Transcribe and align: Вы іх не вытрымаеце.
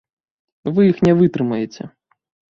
Вы 0.77 0.81
іх 0.91 0.97
не 1.07 1.13
вытрымаеце. 1.19 1.83